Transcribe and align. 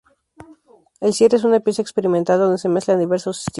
El 0.99 1.13
cierre 1.13 1.37
es 1.37 1.43
una 1.43 1.59
pieza 1.59 1.83
experimental 1.83 2.39
donde 2.39 2.57
se 2.57 2.67
mezclan 2.69 2.97
diversos 2.97 3.37
estilos. 3.37 3.49